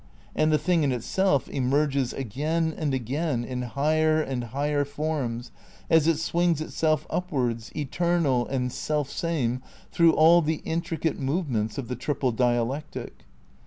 [0.35, 5.51] And the Thing in Itself emerges again and again in higher and higher forms,
[5.91, 9.59] as it swings itself upwards, eternal and selfsame
[9.91, 13.25] through all the intricate movements of the Triple Dialectic.